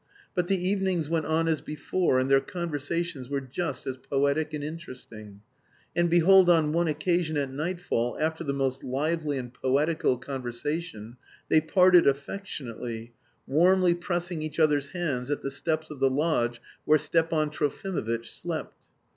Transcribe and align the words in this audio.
But 0.33 0.47
the 0.47 0.57
evenings 0.57 1.09
went 1.09 1.27
on 1.27 1.47
as 1.47 1.61
before, 1.61 2.17
and 2.17 2.27
their 2.27 2.39
conversations 2.41 3.29
were 3.29 3.39
just 3.39 3.85
as 3.85 3.97
poetic 3.97 4.51
and 4.51 4.63
interesting. 4.63 5.41
And 5.95 6.09
behold 6.09 6.49
on 6.49 6.73
one 6.73 6.87
occasion 6.87 7.37
at 7.37 7.51
nightfall, 7.51 8.17
after 8.19 8.43
the 8.43 8.51
most 8.51 8.83
lively 8.83 9.37
and 9.37 9.53
poetical 9.53 10.17
conversation, 10.17 11.17
they 11.49 11.61
parted 11.61 12.07
affectionately, 12.07 13.13
warmly 13.45 13.93
pressing 13.93 14.41
each 14.41 14.59
other's 14.59 14.87
hands 14.87 15.29
at 15.29 15.43
the 15.43 15.51
steps 15.51 15.91
of 15.91 15.99
the 15.99 16.09
lodge 16.09 16.59
where 16.83 16.97
Stepan 16.97 17.51
Trofimovitch 17.51 18.25
slept. 18.25 18.79